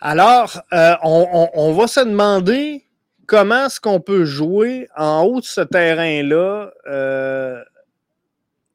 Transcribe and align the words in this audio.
Alors, 0.00 0.62
euh, 0.72 0.94
on, 1.02 1.72
va 1.72 1.88
se 1.88 2.00
demander 2.00 2.84
comment 3.26 3.66
est-ce 3.66 3.80
qu'on 3.80 4.00
peut 4.00 4.24
jouer 4.24 4.88
en 4.96 5.22
haut 5.22 5.40
de 5.40 5.44
ce 5.44 5.60
terrain-là 5.60 6.70
euh, 6.86 7.60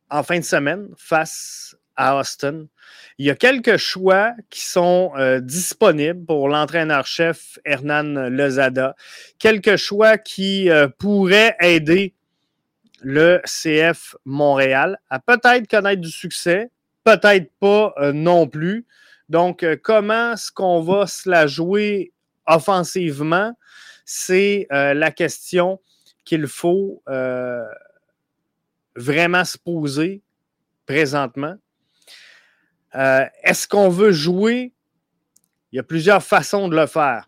en 0.09 0.21
fin 0.23 0.39
de 0.39 0.43
semaine 0.43 0.89
face 0.97 1.77
à 1.95 2.17
Austin. 2.17 2.65
Il 3.17 3.25
y 3.25 3.29
a 3.29 3.35
quelques 3.35 3.77
choix 3.77 4.33
qui 4.49 4.65
sont 4.65 5.13
euh, 5.15 5.39
disponibles 5.39 6.25
pour 6.25 6.49
l'entraîneur-chef 6.49 7.57
Hernan 7.63 8.29
Lozada. 8.29 8.93
Quelques 9.39 9.77
choix 9.77 10.17
qui 10.17 10.69
pourraient 10.99 11.55
aider 11.61 12.13
le 13.01 13.41
CF 13.45 14.15
Montréal 14.25 14.99
à 15.09 15.19
peut-être 15.19 15.69
connaître 15.69 16.01
du 16.01 16.11
succès, 16.11 16.69
peut-être 17.05 17.49
pas 17.61 17.93
non 18.11 18.45
plus. 18.45 18.85
Donc, 19.33 19.63
euh, 19.63 19.75
comment 19.81 20.33
est-ce 20.33 20.51
qu'on 20.51 20.81
va 20.81 21.07
se 21.07 21.27
la 21.27 21.47
jouer 21.47 22.13
offensivement? 22.45 23.57
C'est 24.05 24.67
euh, 24.71 24.93
la 24.93 25.09
question 25.09 25.81
qu'il 26.23 26.45
faut 26.45 27.01
euh, 27.09 27.65
vraiment 28.95 29.43
se 29.43 29.57
poser 29.57 30.21
présentement. 30.85 31.55
est-ce 32.93 33.67
qu'on 33.67 33.89
veut 33.89 34.11
jouer? 34.11 34.71
Il 35.71 35.77
y 35.77 35.79
a 35.79 35.83
plusieurs 35.83 36.21
façons 36.21 36.67
de 36.67 36.75
le 36.75 36.85
faire. 36.85 37.27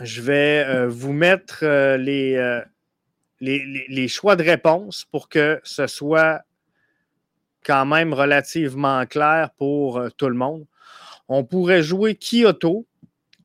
Je 0.00 0.22
vais 0.22 0.86
vous 0.86 1.12
mettre 1.12 1.64
les, 1.96 2.62
les, 3.40 4.08
choix 4.08 4.36
de 4.36 4.44
réponse 4.44 5.04
pour 5.06 5.28
que 5.28 5.60
ce 5.64 5.88
soit 5.88 6.42
quand 7.64 7.86
même 7.86 8.12
relativement 8.12 9.04
clair 9.06 9.50
pour 9.56 9.98
euh, 9.98 10.08
tout 10.10 10.28
le 10.28 10.34
monde. 10.34 10.66
On 11.28 11.44
pourrait 11.44 11.82
jouer 11.82 12.14
Kyoto 12.14 12.86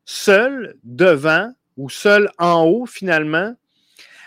seul 0.05 0.75
devant 0.83 1.53
ou 1.77 1.89
seul 1.89 2.29
en 2.37 2.63
haut 2.63 2.85
finalement 2.85 3.55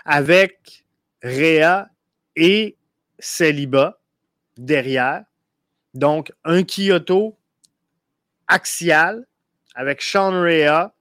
avec 0.05 0.84
Réa 1.23 1.89
et 2.34 2.77
Saliba 3.19 3.98
derrière. 4.57 5.25
Donc 5.95 6.33
un 6.45 6.62
Kyoto 6.62 7.39
axial 8.48 9.27
avec 9.75 10.03
Sean 10.03 10.42
Rea 10.42 10.95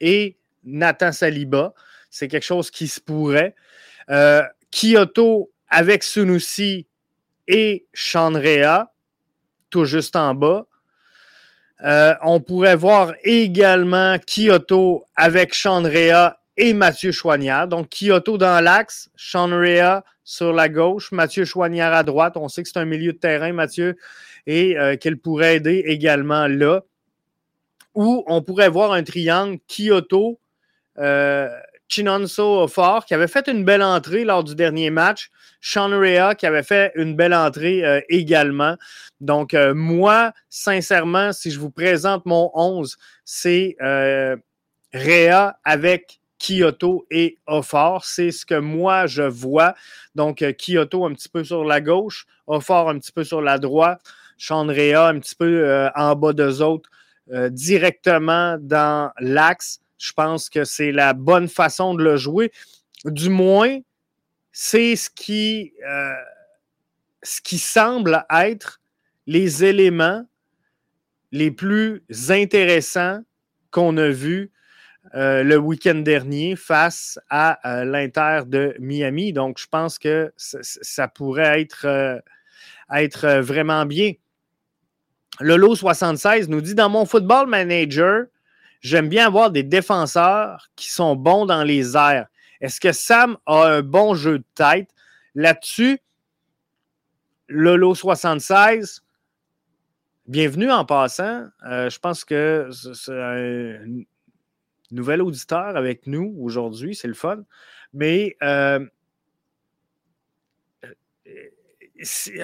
et 0.00 0.36
Nathan 0.64 1.12
Saliba. 1.12 1.74
C'est 2.10 2.28
quelque 2.28 2.44
chose 2.44 2.70
qui 2.70 2.88
se 2.88 3.00
pourrait. 3.00 3.54
Euh, 4.10 4.42
Kyoto 4.70 5.50
avec 5.68 6.02
Sunusi 6.02 6.86
et 7.48 7.86
Chandrea, 7.92 8.92
tout 9.70 9.84
juste 9.84 10.16
en 10.16 10.34
bas. 10.34 10.66
Euh, 11.84 12.14
on 12.22 12.40
pourrait 12.40 12.76
voir 12.76 13.12
également 13.22 14.16
Kyoto 14.18 15.04
avec 15.14 15.52
Chandrea 15.52 16.38
et 16.56 16.72
Mathieu 16.72 17.12
Chouanière. 17.12 17.68
Donc, 17.68 17.88
Kyoto 17.90 18.38
dans 18.38 18.62
l'axe, 18.64 19.10
Chandrea 19.14 20.02
sur 20.24 20.52
la 20.52 20.68
gauche, 20.68 21.12
Mathieu 21.12 21.44
Chouanière 21.44 21.92
à 21.92 22.02
droite. 22.02 22.36
On 22.36 22.48
sait 22.48 22.62
que 22.62 22.68
c'est 22.68 22.78
un 22.78 22.86
milieu 22.86 23.12
de 23.12 23.18
terrain, 23.18 23.52
Mathieu, 23.52 23.96
et 24.46 24.78
euh, 24.78 24.96
qu'il 24.96 25.18
pourrait 25.18 25.56
aider 25.56 25.84
également 25.86 26.46
là. 26.46 26.82
Ou 27.94 28.24
on 28.26 28.42
pourrait 28.42 28.68
voir 28.68 28.92
un 28.92 29.02
triangle 29.02 29.58
Kyoto, 29.68 30.38
euh, 30.98 31.48
Chinonso 31.88 32.66
Fort, 32.68 33.04
qui 33.04 33.14
avait 33.14 33.28
fait 33.28 33.48
une 33.48 33.64
belle 33.64 33.82
entrée 33.82 34.24
lors 34.24 34.44
du 34.44 34.54
dernier 34.54 34.90
match. 34.90 35.30
Sean 35.60 35.90
Rea, 35.90 36.34
qui 36.36 36.46
avait 36.46 36.62
fait 36.62 36.92
une 36.94 37.16
belle 37.16 37.34
entrée 37.34 37.84
euh, 37.84 38.00
également. 38.08 38.76
Donc, 39.20 39.54
euh, 39.54 39.74
moi, 39.74 40.32
sincèrement, 40.48 41.32
si 41.32 41.50
je 41.50 41.58
vous 41.58 41.70
présente 41.70 42.24
mon 42.26 42.50
11, 42.54 42.96
c'est 43.24 43.76
euh, 43.82 44.36
Rea 44.94 45.58
avec 45.64 46.20
Kyoto 46.38 47.06
et 47.10 47.38
Offort. 47.46 48.04
C'est 48.04 48.30
ce 48.30 48.46
que 48.46 48.54
moi, 48.54 49.06
je 49.06 49.22
vois. 49.22 49.74
Donc, 50.14 50.44
Kyoto 50.56 51.04
un 51.04 51.14
petit 51.14 51.28
peu 51.28 51.42
sur 51.42 51.64
la 51.64 51.80
gauche, 51.80 52.26
Offort 52.46 52.90
un 52.90 52.98
petit 52.98 53.12
peu 53.12 53.24
sur 53.24 53.40
la 53.42 53.58
droite, 53.58 54.00
Sean 54.38 54.66
Rea 54.66 55.08
un 55.08 55.18
petit 55.18 55.34
peu 55.34 55.88
en 55.94 56.14
bas 56.14 56.32
d'eux 56.32 56.62
autres, 56.62 56.90
directement 57.50 58.56
dans 58.60 59.10
l'axe. 59.18 59.80
Je 59.98 60.12
pense 60.12 60.50
que 60.50 60.64
c'est 60.64 60.92
la 60.92 61.12
bonne 61.12 61.48
façon 61.48 61.94
de 61.94 62.02
le 62.02 62.16
jouer. 62.16 62.52
Du 63.04 63.28
moins, 63.28 63.78
c'est 64.52 64.96
ce 64.96 65.10
qui, 65.10 65.74
euh, 65.86 66.14
ce 67.22 67.40
qui 67.40 67.58
semble 67.58 68.24
être 68.30 68.80
les 69.26 69.64
éléments 69.64 70.24
les 71.32 71.50
plus 71.50 72.02
intéressants 72.30 73.20
qu'on 73.70 73.96
a 73.96 74.08
vus 74.08 74.50
euh, 75.14 75.42
le 75.42 75.58
week-end 75.58 75.96
dernier 75.96 76.56
face 76.56 77.18
à 77.28 77.58
euh, 77.68 77.84
l'Inter 77.84 78.42
de 78.46 78.74
Miami. 78.78 79.32
Donc, 79.32 79.58
je 79.58 79.66
pense 79.66 79.98
que 79.98 80.32
ça 80.36 81.08
pourrait 81.08 81.60
être, 81.60 82.22
être 82.94 83.40
vraiment 83.40 83.84
bien. 83.86 84.12
Lolo 85.40 85.74
76 85.74 86.48
nous 86.48 86.60
dit 86.60 86.74
Dans 86.74 86.88
mon 86.88 87.04
football 87.04 87.46
manager, 87.46 88.26
j'aime 88.80 89.08
bien 89.08 89.26
avoir 89.26 89.50
des 89.50 89.62
défenseurs 89.62 90.70
qui 90.76 90.90
sont 90.90 91.16
bons 91.16 91.46
dans 91.46 91.62
les 91.62 91.96
airs. 91.96 92.26
Est-ce 92.60 92.80
que 92.80 92.92
Sam 92.92 93.36
a 93.46 93.64
un 93.66 93.82
bon 93.82 94.14
jeu 94.14 94.38
de 94.38 94.44
tête? 94.54 94.88
Là-dessus, 95.34 96.00
Lolo 97.48 97.94
76, 97.94 99.02
bienvenue 100.26 100.70
en 100.70 100.84
passant. 100.84 101.46
Euh, 101.66 101.90
je 101.90 101.98
pense 101.98 102.24
que 102.24 102.68
c'est 102.72 103.12
un 103.12 103.78
nouvel 104.90 105.22
auditeur 105.22 105.76
avec 105.76 106.06
nous 106.06 106.34
aujourd'hui, 106.40 106.94
c'est 106.94 107.08
le 107.08 107.14
fun. 107.14 107.44
Mais 107.92 108.36
euh, 108.42 108.84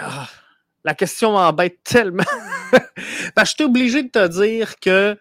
ah, 0.01 0.29
la 0.85 0.95
question 0.95 1.33
m'embête 1.33 1.83
tellement. 1.83 2.25
je 2.73 3.45
suis 3.45 3.65
obligé 3.65 4.03
de 4.03 4.09
te 4.09 4.27
dire 4.29 4.79
que 4.81 5.17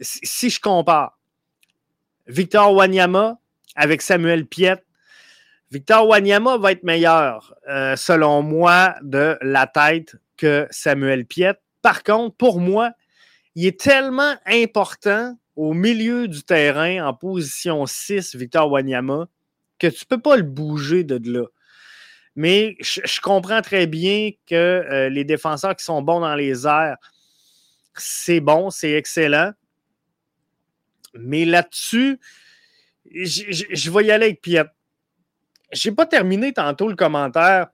si 0.00 0.50
je 0.50 0.60
compare 0.60 1.18
Victor 2.26 2.72
Wanyama 2.72 3.38
avec 3.74 4.02
Samuel 4.02 4.46
Piet, 4.46 4.82
Victor 5.70 6.06
Wanyama 6.06 6.58
va 6.58 6.72
être 6.72 6.82
meilleur, 6.82 7.54
euh, 7.68 7.96
selon 7.96 8.42
moi, 8.42 8.94
de 9.02 9.38
la 9.40 9.66
tête 9.66 10.16
que 10.36 10.66
Samuel 10.70 11.24
Piet. 11.24 11.54
Par 11.80 12.02
contre, 12.02 12.36
pour 12.36 12.60
moi, 12.60 12.92
il 13.54 13.66
est 13.66 13.80
tellement 13.80 14.34
important 14.46 15.34
au 15.56 15.72
milieu 15.72 16.28
du 16.28 16.42
terrain, 16.42 17.06
en 17.06 17.14
position 17.14 17.86
6, 17.86 18.34
Victor 18.34 18.70
Wanyama, 18.70 19.28
que 19.78 19.86
tu 19.86 20.04
ne 20.04 20.16
peux 20.16 20.20
pas 20.20 20.36
le 20.36 20.42
bouger 20.42 21.04
de 21.04 21.18
là. 21.30 21.46
Mais 22.36 22.76
je, 22.80 23.20
comprends 23.20 23.62
très 23.62 23.86
bien 23.86 24.30
que 24.46 24.54
euh, 24.54 25.08
les 25.08 25.24
défenseurs 25.24 25.76
qui 25.76 25.84
sont 25.84 26.02
bons 26.02 26.20
dans 26.20 26.34
les 26.34 26.66
airs, 26.66 26.96
c'est 27.94 28.40
bon, 28.40 28.70
c'est 28.70 28.92
excellent. 28.92 29.52
Mais 31.14 31.44
là-dessus, 31.44 32.18
je 33.10 33.90
vais 33.90 34.04
y 34.04 34.10
aller 34.10 34.26
avec 34.26 34.40
Piet. 34.40 34.64
Je 35.72 35.88
n'ai 35.88 35.94
pas 35.94 36.06
terminé 36.06 36.52
tantôt 36.52 36.88
le 36.88 36.96
commentaire. 36.96 37.68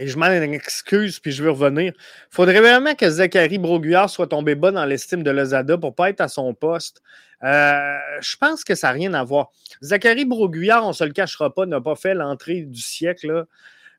Et 0.00 0.06
je 0.06 0.16
m'en 0.16 0.26
excuse, 0.26 1.18
puis 1.18 1.32
je 1.32 1.42
vais 1.42 1.50
revenir. 1.50 1.92
Il 1.96 2.26
faudrait 2.30 2.60
vraiment 2.60 2.94
que 2.94 3.08
Zachary 3.10 3.58
Broguillard 3.58 4.08
soit 4.08 4.28
tombé 4.28 4.54
bas 4.54 4.70
dans 4.70 4.84
l'estime 4.84 5.24
de 5.24 5.30
Lozada 5.30 5.76
pour 5.76 5.90
ne 5.90 5.94
pas 5.94 6.10
être 6.10 6.20
à 6.20 6.28
son 6.28 6.54
poste. 6.54 7.02
Euh, 7.42 7.96
je 8.20 8.36
pense 8.36 8.62
que 8.62 8.76
ça 8.76 8.88
n'a 8.88 8.92
rien 8.92 9.14
à 9.14 9.24
voir. 9.24 9.50
Zachary 9.82 10.24
Broguillard, 10.24 10.84
on 10.84 10.88
ne 10.88 10.92
se 10.92 11.02
le 11.02 11.12
cachera 11.12 11.52
pas, 11.52 11.66
n'a 11.66 11.80
pas 11.80 11.96
fait 11.96 12.14
l'entrée 12.14 12.62
du 12.62 12.80
siècle 12.80 13.46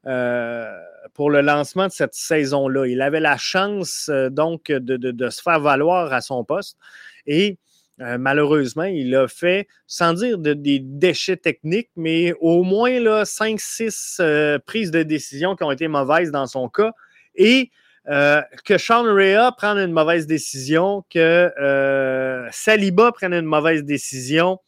euh, 0.06 0.80
pour 1.13 1.30
le 1.30 1.41
lancement 1.41 1.88
de 1.88 1.91
cette 1.91 2.13
saison-là. 2.13 2.86
Il 2.86 3.01
avait 3.01 3.19
la 3.19 3.38
chance 3.38 4.07
euh, 4.09 4.30
donc 4.30 4.68
de, 4.72 4.96
de, 4.96 5.30
se 5.30 5.41
faire 5.41 5.59
valoir 5.59 6.13
à 6.13 6.21
son 6.21 6.45
poste. 6.45 6.77
Et 7.25 7.57
euh, 8.01 8.18
malheureusement, 8.18 8.84
il 8.84 9.13
a 9.16 9.28
fait, 9.28 9.68
sans 9.86 10.13
dire 10.13 10.38
des 10.38 10.80
déchets 10.80 11.38
techniques, 11.38 11.90
mais 11.98 12.34
au 12.40 12.63
moins 12.63 12.92
5-6 12.92 14.18
euh, 14.22 14.60
prises 14.60 14.92
de 14.92 15.04
décision 15.04 15.56
qui 15.56 15.63
ont 15.63 15.72
été 15.72 15.88
mauvaises 15.88 16.31
dans 16.31 16.48
son 16.48 16.69
cas. 16.69 16.94
Et 17.36 17.72
euh, 18.07 18.42
que 18.63 18.78
Sean 18.78 19.04
Rea 19.04 19.51
prenne 19.51 19.78
une 19.78 19.92
mauvaise 19.92 20.28
décision, 20.28 21.04
que 21.10 21.51
Saliba 22.51 23.12
prenne 23.12 23.34
une 23.34 23.46
mauvaise 23.46 23.84
décision, 23.84 24.60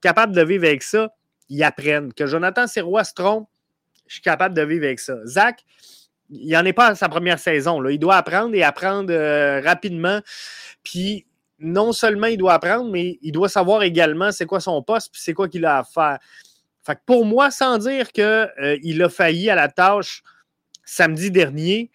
capable 0.00 0.34
de 0.34 0.42
vivre 0.42 0.64
avec 0.64 0.82
ça, 0.82 1.10
ils 1.48 1.62
apprennent. 1.62 2.12
Que 2.12 2.26
Jonathan 2.26 2.66
Sirois 2.66 3.04
se 3.04 3.14
trompe, 3.14 3.48
je 4.08 4.14
suis 4.14 4.22
capable 4.22 4.54
de 4.54 4.62
vivre 4.62 4.84
avec 4.84 4.98
ça. 4.98 5.14
Zach, 5.26 5.64
il 6.28 6.52
n'en 6.52 6.64
est 6.64 6.72
pas 6.72 6.88
à 6.88 6.94
sa 6.96 7.08
première 7.08 7.38
saison. 7.38 7.84
Il 7.88 7.98
doit 7.98 8.16
apprendre 8.16 8.54
et 8.54 8.62
apprendre 8.62 9.12
rapidement. 9.62 10.20
Puis 10.82 11.26
non 11.60 11.92
seulement 11.92 12.26
il 12.26 12.38
doit 12.38 12.54
apprendre, 12.54 12.90
mais 12.90 13.18
il 13.22 13.32
doit 13.32 13.48
savoir 13.48 13.82
également 13.82 14.32
c'est 14.32 14.46
quoi 14.46 14.60
son 14.60 14.82
poste 14.82 15.12
puis 15.12 15.20
c'est 15.22 15.34
quoi 15.34 15.48
qu'il 15.48 15.64
a 15.64 15.78
à 15.78 15.84
faire. 15.84 16.18
Fait 16.84 16.98
pour 17.04 17.26
moi, 17.26 17.50
sans 17.50 17.78
dire 17.78 18.10
qu'il 18.12 18.24
euh, 18.24 19.04
a 19.04 19.08
failli 19.08 19.50
à 19.50 19.54
la 19.54 19.68
tâche 19.68 20.22
samedi 20.84 21.30
dernier, 21.30 21.90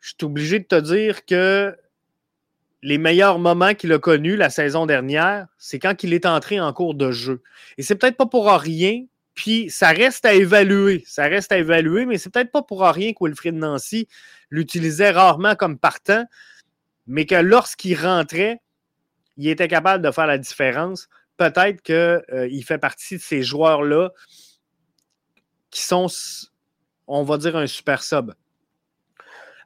je 0.00 0.10
suis 0.10 0.24
obligé 0.24 0.60
de 0.60 0.64
te 0.64 0.80
dire 0.80 1.26
que 1.26 1.76
les 2.82 2.98
meilleurs 2.98 3.40
moments 3.40 3.74
qu'il 3.74 3.92
a 3.92 3.98
connus 3.98 4.36
la 4.36 4.50
saison 4.50 4.86
dernière, 4.86 5.48
c'est 5.58 5.80
quand 5.80 6.04
il 6.04 6.14
est 6.14 6.24
entré 6.24 6.60
en 6.60 6.72
cours 6.72 6.94
de 6.94 7.10
jeu. 7.10 7.42
Et 7.76 7.82
c'est 7.82 7.96
peut-être 7.96 8.16
pas 8.16 8.26
pour 8.26 8.48
rien, 8.48 9.04
puis 9.34 9.68
ça 9.70 9.88
reste 9.88 10.24
à 10.24 10.34
évaluer. 10.34 11.02
Ça 11.06 11.24
reste 11.24 11.50
à 11.50 11.58
évaluer, 11.58 12.06
mais 12.06 12.18
c'est 12.18 12.30
peut-être 12.30 12.52
pas 12.52 12.62
pour 12.62 12.82
rien 12.82 13.12
que 13.12 13.24
Wilfried 13.24 13.56
Nancy 13.56 14.06
l'utilisait 14.50 15.10
rarement 15.10 15.56
comme 15.56 15.78
partant, 15.78 16.24
mais 17.06 17.26
que 17.26 17.34
lorsqu'il 17.34 17.98
rentrait, 17.98 18.60
il 19.36 19.48
était 19.48 19.68
capable 19.68 20.04
de 20.04 20.10
faire 20.10 20.26
la 20.26 20.38
différence. 20.38 21.08
Peut-être 21.36 21.82
qu'il 21.82 21.94
euh, 21.94 22.62
fait 22.64 22.78
partie 22.78 23.16
de 23.16 23.22
ces 23.22 23.42
joueurs-là 23.42 24.10
qui 25.70 25.82
sont, 25.82 26.06
on 27.06 27.22
va 27.22 27.36
dire, 27.36 27.56
un 27.56 27.66
super 27.66 28.02
sub. 28.02 28.32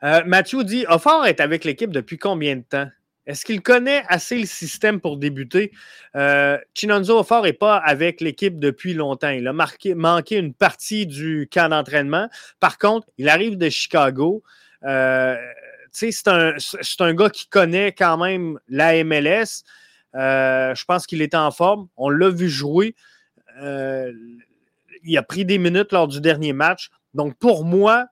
Euh, 0.02 0.22
Mathieu 0.24 0.64
dit 0.64 0.84
Offort 0.88 1.26
est 1.26 1.40
avec 1.40 1.64
l'équipe 1.64 1.90
depuis 1.90 2.18
combien 2.18 2.56
de 2.56 2.62
temps? 2.62 2.88
Est-ce 3.26 3.44
qu'il 3.44 3.62
connaît 3.62 4.02
assez 4.08 4.38
le 4.38 4.46
système 4.46 5.00
pour 5.00 5.16
débuter? 5.16 5.70
Euh, 6.16 6.58
Chinonzo 6.74 7.20
Offort 7.20 7.42
n'est 7.42 7.52
pas 7.52 7.76
avec 7.76 8.20
l'équipe 8.20 8.58
depuis 8.58 8.94
longtemps. 8.94 9.28
Il 9.28 9.46
a 9.46 9.52
manqué 9.52 10.36
une 10.36 10.54
partie 10.54 11.06
du 11.06 11.48
camp 11.52 11.68
d'entraînement. 11.68 12.28
Par 12.58 12.78
contre, 12.78 13.06
il 13.18 13.28
arrive 13.28 13.56
de 13.56 13.68
Chicago. 13.68 14.42
Euh, 14.84 15.36
c'est 15.92 16.28
un, 16.28 17.14
gars 17.14 17.30
qui 17.30 17.46
connaît 17.48 17.92
quand 17.92 18.18
même 18.18 18.58
la 18.68 19.02
MLS. 19.04 19.64
Euh, 20.14 20.74
je 20.74 20.84
pense 20.84 21.06
qu'il 21.06 21.22
est 21.22 21.34
en 21.34 21.50
forme. 21.50 21.88
On 21.96 22.08
l'a 22.08 22.30
vu 22.30 22.48
jouer. 22.48 22.94
il 23.60 25.16
a 25.16 25.22
pris 25.22 25.44
des 25.44 25.58
minutes 25.58 25.92
lors 25.92 26.08
du 26.08 26.20
dernier 26.20 26.52
match. 26.52 26.90
Donc, 27.14 27.36
pour 27.38 27.64
moi, 27.64 28.06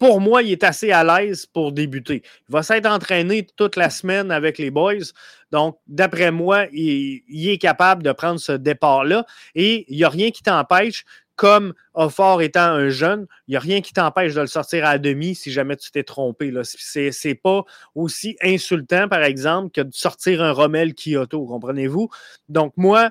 pour 0.00 0.18
moi, 0.18 0.42
il 0.42 0.50
est 0.50 0.64
assez 0.64 0.90
à 0.92 1.04
l'aise 1.04 1.44
pour 1.44 1.72
débuter. 1.72 2.22
Il 2.48 2.52
va 2.52 2.62
s'être 2.62 2.86
entraîné 2.86 3.46
toute 3.54 3.76
la 3.76 3.90
semaine 3.90 4.30
avec 4.30 4.56
les 4.56 4.70
boys. 4.70 5.12
Donc, 5.52 5.78
d'après 5.86 6.30
moi, 6.30 6.64
il, 6.72 7.22
est 7.28 7.58
capable 7.58 8.02
de 8.02 8.10
prendre 8.12 8.40
ce 8.40 8.52
départ-là. 8.52 9.26
Et 9.54 9.84
il 9.88 9.98
n'y 9.98 10.04
a 10.04 10.08
rien 10.08 10.30
qui 10.30 10.42
t'empêche, 10.42 11.04
comme 11.40 11.72
Offort 11.94 12.42
étant 12.42 12.66
un 12.66 12.90
jeune, 12.90 13.26
il 13.48 13.52
n'y 13.52 13.56
a 13.56 13.60
rien 13.60 13.80
qui 13.80 13.94
t'empêche 13.94 14.34
de 14.34 14.42
le 14.42 14.46
sortir 14.46 14.84
à 14.84 14.98
demi 14.98 15.34
si 15.34 15.50
jamais 15.50 15.74
tu 15.74 15.90
t'es 15.90 16.02
trompé. 16.02 16.52
Ce 16.64 17.26
n'est 17.26 17.34
pas 17.34 17.64
aussi 17.94 18.36
insultant, 18.42 19.08
par 19.08 19.22
exemple, 19.22 19.70
que 19.70 19.80
de 19.80 19.90
sortir 19.90 20.42
un 20.42 20.52
Rommel 20.52 20.92
Kyoto, 20.92 21.46
comprenez-vous? 21.46 22.10
Donc, 22.50 22.74
moi, 22.76 23.08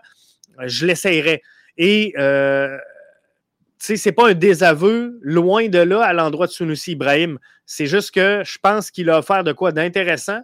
je 0.63 0.85
l'essayerais. 0.85 1.41
Et 1.79 2.13
euh, 2.19 2.77
sais, 3.79 3.97
c'est 3.97 4.11
pas 4.11 4.29
un 4.29 4.35
désaveu, 4.35 5.17
loin 5.23 5.67
de 5.67 5.79
là, 5.79 6.03
à 6.03 6.13
l'endroit 6.13 6.45
de 6.45 6.51
Sunusi 6.51 6.91
Ibrahim. 6.91 7.39
C'est 7.65 7.87
juste 7.87 8.11
que 8.11 8.43
je 8.45 8.59
pense 8.61 8.91
qu'il 8.91 9.09
a 9.09 9.17
offert 9.17 9.43
de 9.43 9.53
quoi 9.53 9.71
d'intéressant 9.71 10.41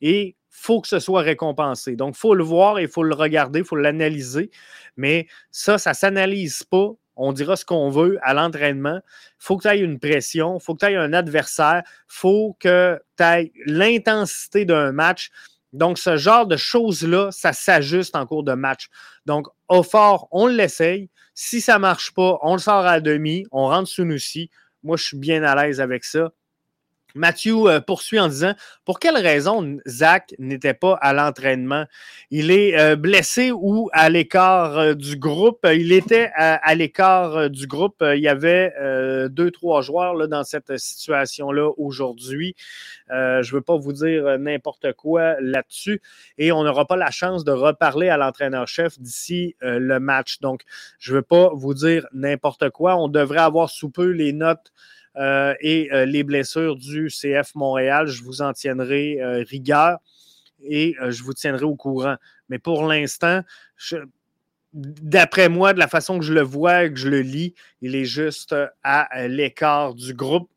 et 0.00 0.34
faut 0.50 0.80
que 0.80 0.88
ce 0.88 0.98
soit 0.98 1.22
récompensé. 1.22 1.94
Donc, 1.94 2.16
il 2.16 2.18
faut 2.18 2.34
le 2.34 2.42
voir 2.42 2.80
et 2.80 2.82
il 2.82 2.88
faut 2.88 3.04
le 3.04 3.14
regarder, 3.14 3.60
il 3.60 3.64
faut 3.64 3.76
l'analyser. 3.76 4.50
Mais 4.96 5.28
ça, 5.52 5.78
ça 5.78 5.90
ne 5.90 5.94
s'analyse 5.94 6.64
pas. 6.64 6.94
On 7.18 7.32
dira 7.32 7.56
ce 7.56 7.64
qu'on 7.64 7.90
veut 7.90 8.18
à 8.22 8.32
l'entraînement. 8.32 9.00
Il 9.04 9.36
faut 9.38 9.56
que 9.56 9.68
tu 9.68 9.74
aies 9.74 9.80
une 9.80 9.98
pression, 9.98 10.56
il 10.58 10.62
faut 10.62 10.74
que 10.74 10.86
tu 10.86 10.92
aies 10.92 10.96
un 10.96 11.12
adversaire, 11.12 11.82
il 11.84 11.92
faut 12.06 12.56
que 12.60 12.98
tu 13.16 13.24
aies 13.24 13.52
l'intensité 13.66 14.64
d'un 14.64 14.92
match. 14.92 15.30
Donc, 15.72 15.98
ce 15.98 16.16
genre 16.16 16.46
de 16.46 16.56
choses-là, 16.56 17.30
ça 17.30 17.52
s'ajuste 17.52 18.16
en 18.16 18.24
cours 18.24 18.44
de 18.44 18.54
match. 18.54 18.88
Donc, 19.26 19.48
au 19.68 19.82
fort, 19.82 20.28
on 20.30 20.46
l'essaye. 20.46 21.10
Si 21.34 21.60
ça 21.60 21.74
ne 21.74 21.80
marche 21.80 22.14
pas, 22.14 22.38
on 22.42 22.54
le 22.54 22.60
sort 22.60 22.86
à 22.86 23.00
demi, 23.00 23.44
on 23.52 23.66
rentre 23.66 23.88
sous 23.88 24.04
nous 24.04 24.18
Moi, 24.82 24.96
je 24.96 25.04
suis 25.04 25.18
bien 25.18 25.42
à 25.42 25.54
l'aise 25.54 25.80
avec 25.80 26.04
ça. 26.04 26.30
Mathieu 27.18 27.66
euh, 27.66 27.80
poursuit 27.80 28.20
en 28.20 28.28
disant 28.28 28.54
Pour 28.84 29.00
quelle 29.00 29.16
raison 29.16 29.78
Zach 29.86 30.34
n'était 30.38 30.74
pas 30.74 30.94
à 31.02 31.12
l'entraînement? 31.12 31.84
Il 32.30 32.50
est 32.50 32.78
euh, 32.78 32.96
blessé 32.96 33.50
ou 33.52 33.90
à 33.92 34.08
l'écart 34.08 34.78
euh, 34.78 34.94
du 34.94 35.16
groupe? 35.16 35.66
Il 35.70 35.92
était 35.92 36.30
à, 36.34 36.74
l'écart 36.74 37.50
du 37.50 37.66
groupe. 37.66 38.02
il 38.02 38.20
y 38.20 38.28
avait 38.28 38.72
deux, 39.30 39.50
trois 39.50 39.82
joueurs 39.82 40.14
là, 40.14 40.26
dans 40.28 40.44
cette 40.44 40.76
situation-là 40.78 41.72
aujourd'hui. 41.76 42.54
je 43.08 43.14
ne 43.38 43.50
veux 43.52 43.60
pas 43.60 43.76
vous 43.76 43.92
dire 43.92 44.38
n'importe 44.38 44.92
quoi 44.92 45.40
là-dessus. 45.40 46.00
Et 46.36 46.52
on 46.52 46.62
n'aura 46.62 46.86
pas 46.86 46.96
la 46.96 47.10
chance 47.10 47.44
de 47.44 47.50
reparler 47.50 48.08
à 48.08 48.16
l'entraîneur-chef 48.16 49.00
d'ici 49.00 49.56
le 49.60 49.98
match. 49.98 50.40
Donc, 50.40 50.62
je 50.98 51.12
ne 51.12 51.16
veux 51.16 51.22
pas 51.22 51.50
vous 51.52 51.74
dire 51.74 52.06
n'importe 52.12 52.70
quoi. 52.70 52.96
On 52.96 53.08
devrait 53.08 53.40
avoir 53.40 53.70
sous 53.70 53.90
peu 53.90 54.10
les 54.10 54.32
notes 54.32 54.72
euh, 55.18 55.54
et 55.60 55.92
euh, 55.92 56.04
les 56.04 56.22
blessures 56.22 56.76
du 56.76 57.08
CF 57.08 57.54
Montréal, 57.56 58.06
je 58.06 58.22
vous 58.22 58.40
en 58.40 58.52
tiendrai 58.52 59.20
euh, 59.20 59.42
rigueur 59.48 59.98
et 60.62 60.94
je 61.08 61.22
vous 61.22 61.34
tiendrai 61.34 61.64
au 61.64 61.76
courant. 61.76 62.16
Mais 62.48 62.58
pour 62.58 62.84
l'instant, 62.84 63.42
d'après 64.72 65.48
moi, 65.48 65.72
de 65.72 65.78
la 65.78 65.86
façon 65.86 66.18
que 66.18 66.24
je 66.24 66.32
le 66.32 66.40
vois, 66.40 66.88
que 66.88 66.96
je 66.96 67.08
le 67.08 67.20
lis, 67.20 67.54
il 67.80 67.94
est 67.94 68.04
juste 68.04 68.56
à 68.82 69.28
l'écart 69.28 69.94
du 69.94 70.14
groupe. 70.14 70.50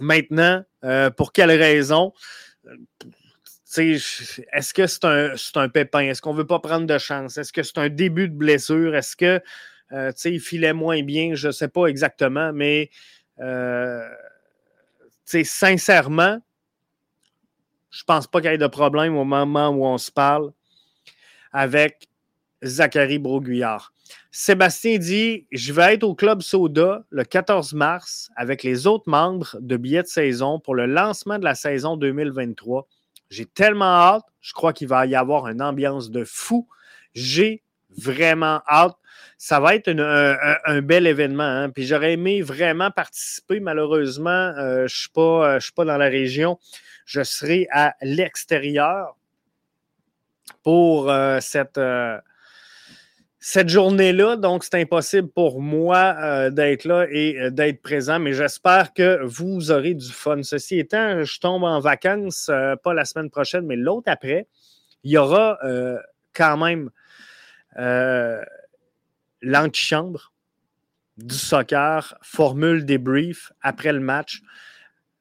Maintenant, 0.00 0.62
pour 1.16 1.32
quelle 1.32 1.50
raison? 1.50 2.12
Est-ce 3.76 4.72
que 4.72 4.86
c'est 4.86 5.56
un, 5.56 5.68
pépin? 5.68 6.02
Est-ce 6.02 6.22
qu'on 6.22 6.34
ne 6.34 6.38
veut 6.38 6.46
pas 6.46 6.60
prendre 6.60 6.86
de 6.86 6.98
chance? 6.98 7.36
Est-ce 7.36 7.52
que 7.52 7.64
c'est 7.64 7.78
un 7.78 7.88
début 7.88 8.28
de 8.28 8.34
blessure? 8.34 8.94
Est-ce 8.94 9.16
que 9.16 9.42
il 10.24 10.40
filait 10.40 10.72
moins 10.72 11.02
bien? 11.02 11.34
Je 11.34 11.48
ne 11.48 11.52
sais 11.52 11.68
pas 11.68 11.86
exactement, 11.86 12.52
mais 12.52 12.90
euh, 13.40 14.08
sincèrement, 15.24 16.38
je 17.90 18.04
pense 18.04 18.26
pas 18.26 18.40
qu'il 18.40 18.50
y 18.50 18.54
ait 18.54 18.58
de 18.58 18.66
problème 18.66 19.16
au 19.16 19.24
moment 19.24 19.68
où 19.68 19.84
on 19.84 19.98
se 19.98 20.10
parle 20.10 20.52
avec 21.52 22.08
Zachary 22.62 23.18
Broguillard. 23.18 23.92
Sébastien 24.30 24.98
dit 24.98 25.46
Je 25.52 25.72
vais 25.72 25.94
être 25.94 26.04
au 26.04 26.14
Club 26.14 26.42
Soda 26.42 27.04
le 27.10 27.24
14 27.24 27.74
mars 27.74 28.30
avec 28.36 28.62
les 28.62 28.86
autres 28.86 29.08
membres 29.08 29.56
de 29.60 29.76
billets 29.76 30.02
de 30.02 30.08
saison 30.08 30.60
pour 30.60 30.74
le 30.74 30.86
lancement 30.86 31.38
de 31.38 31.44
la 31.44 31.54
saison 31.54 31.96
2023. 31.96 32.88
J'ai 33.30 33.46
tellement 33.46 33.84
hâte. 33.84 34.24
Je 34.40 34.52
crois 34.52 34.72
qu'il 34.72 34.88
va 34.88 35.06
y 35.06 35.14
avoir 35.14 35.48
une 35.48 35.62
ambiance 35.62 36.10
de 36.10 36.24
fou. 36.24 36.68
J'ai 37.14 37.62
vraiment 37.96 38.62
hâte 38.68 38.96
ça 39.38 39.60
va 39.60 39.76
être 39.76 39.88
un, 39.88 40.82
bel 40.82 41.06
événement. 41.06 41.44
Hein. 41.44 41.70
Puis 41.70 41.86
j'aurais 41.86 42.14
aimé 42.14 42.42
vraiment 42.42 42.90
participer. 42.90 43.60
Malheureusement, 43.60 44.30
euh, 44.30 44.88
je 44.88 45.08
ne 45.16 45.22
euh, 45.22 45.60
suis, 45.60 45.72
pas 45.72 45.84
dans 45.84 45.96
la 45.96 46.08
région. 46.08 46.58
Je 47.06 47.22
serai 47.22 47.68
à 47.70 47.94
l'extérieur 48.02 49.16
pour 50.64 51.08
euh, 51.08 51.38
cette, 51.40 51.80
cette 53.38 53.68
journée-là. 53.68 54.34
Donc, 54.36 54.64
c'est 54.64 54.74
impossible 54.74 55.28
pour 55.28 55.62
moi 55.62 56.50
d'être 56.50 56.84
là 56.84 57.06
et 57.08 57.52
d'être 57.52 57.80
présent. 57.80 58.18
Mais 58.18 58.32
j'espère 58.32 58.92
que 58.92 59.24
vous 59.24 59.70
aurez 59.70 59.94
du 59.94 60.10
fun. 60.10 60.42
Ceci 60.42 60.80
étant, 60.80 61.22
je 61.22 61.38
tombe 61.38 61.62
en 61.62 61.78
vacances, 61.78 62.50
pas 62.82 62.92
la 62.92 63.04
semaine 63.04 63.30
prochaine, 63.30 63.64
mais 63.66 63.76
l'autre 63.76 64.10
après. 64.10 64.48
Il 65.04 65.12
y 65.12 65.16
aura 65.16 65.58
quand 66.34 66.56
même 66.56 66.90
l'antichambre 69.42 70.32
du 71.18 71.34
soccer, 71.34 72.16
formule 72.22 72.84
débrief 72.84 73.52
après 73.60 73.92
le 73.92 74.00
match. 74.00 74.40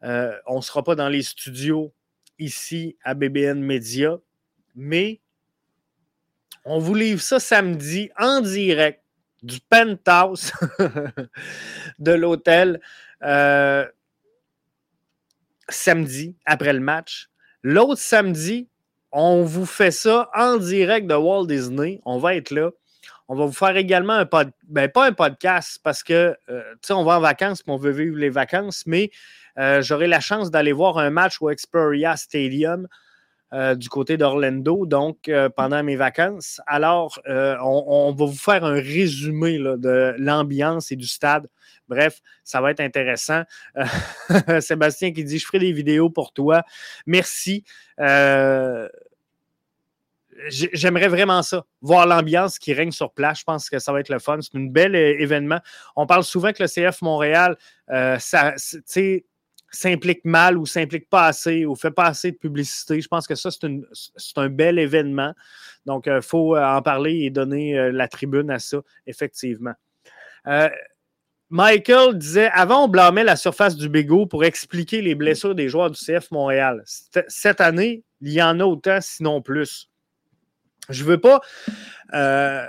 Euh, 0.04 0.38
on 0.46 0.58
ne 0.58 0.62
sera 0.62 0.84
pas 0.84 0.96
dans 0.96 1.10
les 1.10 1.24
studios 1.24 1.94
ici 2.39 2.96
à 3.04 3.16
BBN 3.16 3.60
Media, 3.60 4.18
mais 4.75 5.20
on 6.66 6.77
vous 6.77 6.94
livre 6.94 7.22
ça 7.22 7.39
samedi 7.39 8.12
en 8.18 8.42
direct 8.42 9.04
du 9.42 9.60
penthouse 9.60 10.51
de 12.00 12.12
l'hôtel 12.12 12.80
euh, 13.24 13.88
samedi 15.68 16.36
après 16.46 16.74
le 16.74 16.80
match. 16.80 17.30
L'autre 17.63 18.01
samedi, 18.01 18.70
on 19.12 19.44
vous 19.44 19.66
fait 19.66 19.92
ça 19.92 20.30
en 20.36 20.58
direct 20.58 21.08
de 21.08 21.16
Walt 21.16 21.46
Disney. 21.46 22.02
On 22.06 22.18
va 22.18 22.36
être 22.36 22.52
là. 22.52 22.72
On 23.30 23.36
va 23.36 23.46
vous 23.46 23.54
faire 23.54 23.76
également 23.76 24.14
un 24.14 24.26
podcast, 24.26 24.56
ben, 24.68 24.90
pas 24.90 25.06
un 25.08 25.12
podcast 25.12 25.80
parce 25.84 26.02
que, 26.02 26.36
euh, 26.50 26.62
tu 26.74 26.88
sais, 26.88 26.94
on 26.94 27.04
va 27.04 27.18
en 27.18 27.20
vacances 27.20 27.62
on 27.68 27.76
veut 27.76 27.92
vivre 27.92 28.18
les 28.18 28.30
vacances, 28.30 28.84
mais 28.86 29.12
euh, 29.60 29.82
j'aurai 29.82 30.08
la 30.08 30.22
chance 30.22 30.50
d'aller 30.50 30.72
voir 30.72 30.98
un 30.98 31.10
match 31.10 31.42
au 31.42 31.50
Xperia 31.50 32.16
Stadium 32.16 32.88
euh, 33.54 33.76
du 33.76 33.90
côté 33.90 34.16
d'Orlando, 34.16 34.86
donc 34.86 35.30
pendant 35.58 35.84
mes 35.84 35.98
vacances. 35.98 36.62
Alors, 36.68 37.20
on, 37.26 38.16
va 38.18 38.26
vous 38.26 38.32
faire 38.32 38.64
un 38.64 38.76
résumé 38.76 39.58
de 39.58 40.16
l'ambiance 40.18 40.92
et 40.92 40.96
du 40.96 41.08
stade. 41.08 41.48
Bref, 41.88 42.22
ça 42.44 42.62
va 42.62 42.72
être 42.72 42.79
intéressant. 42.82 43.44
Sébastien 44.60 45.12
qui 45.13 45.24
dit 45.24 45.39
Je 45.39 45.46
ferai 45.46 45.60
des 45.60 45.72
vidéos 45.72 46.10
pour 46.10 46.34
toi. 46.34 46.63
Merci 47.06 47.63
j'aimerais 50.50 51.08
vraiment 51.08 51.41
ça, 51.41 51.65
voir 51.82 52.06
l'ambiance 52.06 52.60
qui 52.60 52.74
règne 52.74 52.91
sur 52.91 53.12
place. 53.12 53.39
Je 53.39 53.44
pense 53.44 53.70
que 53.70 53.79
ça 53.79 53.91
va 53.91 54.00
être 54.00 54.10
le 54.10 54.20
fun. 54.20 54.39
C'est 54.41 54.56
un 54.56 54.65
bel 54.65 54.96
événement. 54.96 55.60
On 55.96 56.06
parle 56.06 56.24
souvent 56.24 56.51
que 56.53 56.63
le 56.63 56.70
CF 56.70 57.01
Montréal, 57.01 57.58
euh, 57.89 58.17
s'implique 59.70 60.24
mal 60.24 60.58
ou 60.58 60.65
s'implique 60.65 61.10
pas 61.10 61.27
assez 61.27 61.65
ou 61.65 61.75
fait 61.75 61.91
pas 61.91 62.06
assez 62.06 62.32
de 62.32 62.38
publicité. 62.38 63.01
Je 63.01 63.08
pense 63.08 63.27
que 63.27 63.36
ça, 63.36 63.50
c'est 63.51 64.38
un 64.38 64.50
bel 64.50 64.79
événement. 64.79 65.34
Donc, 65.86 66.06
il 66.08 66.22
faut 66.22 66.58
en 66.58 66.82
parler 66.82 67.24
et 67.24 67.29
donner 67.29 67.91
la 67.91 68.08
tribune 68.08 68.50
à 68.50 68.60
ça, 68.60 68.77
effectivement. 69.06 69.74
Michael 71.50 72.18
disait 72.18 72.50
avant, 72.54 72.86
on 72.86 72.88
blâmait 72.88 73.24
la 73.24 73.36
surface 73.36 73.75
du 73.75 73.88
bégo 73.88 74.25
pour 74.25 74.44
expliquer 74.44 75.01
les 75.01 75.16
blessures 75.16 75.56
des 75.56 75.70
joueurs 75.70 75.89
du 75.89 75.98
CF 75.98 76.32
Montréal. 76.32 76.84
Cette 77.27 77.62
année, 77.62 78.04
il 78.22 78.34
y 78.34 78.42
en 78.42 78.60
a 78.60 78.66
autant, 78.66 79.00
sinon 79.01 79.42
plus. 79.42 79.89
Je 80.89 81.04
veux 81.04 81.20
pas. 81.20 81.42
Euh, 82.13 82.66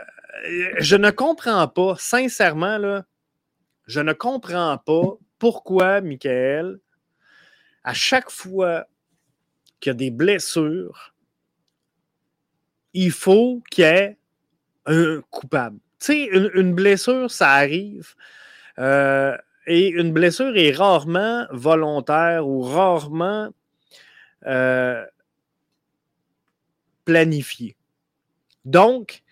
je 0.79 0.97
ne 0.97 1.11
comprends 1.11 1.67
pas, 1.69 1.97
sincèrement, 1.99 2.79
là, 2.79 3.05
je 3.87 4.01
ne 4.01 4.13
comprends 4.13 4.79
pas 4.79 5.17
pourquoi, 5.39 6.01
Michael, 6.01 6.79
à 7.85 7.95
chaque 7.95 8.31
fois 8.31 8.87
qu'il 9.81 9.91
y 9.91 9.93
a 9.93 9.95
des 9.95 10.11
blessures, 10.11 11.15
il 12.93 13.11
faut 13.11 13.63
qu'il 13.71 13.85
y 13.85 13.87
ait 13.87 14.19
un 14.87 15.21
coupable. 15.31 15.79
Tu 16.01 16.07
sais, 16.07 16.25
une, 16.27 16.75
blessure, 16.75 17.31
ça 17.31 17.53
arrive. 17.53 18.15
Euh, 18.79 19.37
et 19.67 19.89
une 19.89 20.13
blessure 20.13 20.57
est 20.57 20.73
rarement 20.73 21.47
volontaire 21.51 22.47
ou 22.47 22.63
rarement 22.63 23.51
euh, 24.47 25.05
planifiée. 27.05 27.77
Donc, 28.65 29.23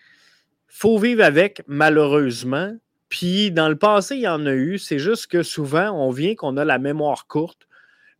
faut 0.67 0.99
vivre 0.99 1.23
avec, 1.23 1.63
malheureusement. 1.67 2.75
Puis, 3.09 3.51
dans 3.51 3.69
le 3.69 3.77
passé, 3.77 4.15
il 4.15 4.21
y 4.21 4.27
en 4.27 4.45
a 4.45 4.53
eu. 4.53 4.77
C'est 4.77 4.99
juste 4.99 5.27
que 5.27 5.43
souvent, 5.43 5.91
on 5.91 6.11
vient 6.11 6.35
qu'on 6.35 6.57
a 6.57 6.65
la 6.65 6.77
mémoire 6.77 7.25
courte. 7.25 7.67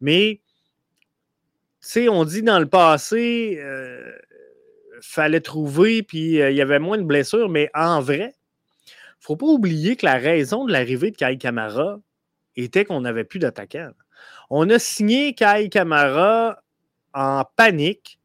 Mais, 0.02 0.42
tu 1.82 1.90
sais, 1.90 2.10
on 2.10 2.24
dit 2.24 2.42
dans 2.42 2.60
le 2.60 2.68
passé, 2.68 3.60
euh, 3.62 4.12
fallait 5.02 5.42
trouver, 5.42 6.04
puis 6.04 6.38
il 6.40 6.56
y 6.56 6.62
avait 6.62 6.80
moins 6.80 6.98
de 6.98 7.04
blessures. 7.04 7.50
Mais 7.50 7.70
en 7.76 8.02
vrai, 8.02 8.34
faut 9.20 9.36
pas 9.36 9.46
oublier 9.46 9.96
que 9.96 10.06
la 10.06 10.18
raison 10.18 10.66
de 10.66 10.72
l'arrivée 10.72 11.12
de 11.12 11.18
Kai 11.18 11.38
Kamara 11.38 12.00
était 12.56 12.86
qu'on 12.86 13.02
n'avait 13.02 13.24
plus 13.24 13.40
d'attaquant. 13.40 13.92
On 14.50 14.70
a 14.70 14.80
signé 14.80 15.34
Kai 15.34 15.70
Kamara 15.70 16.62
en 17.14 17.44
panique 17.56 18.20